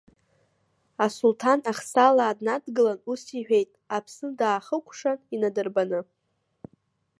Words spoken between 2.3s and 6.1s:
днадгылан ус иҳәеит, Аԥсны даахыкәшан инадырбаны…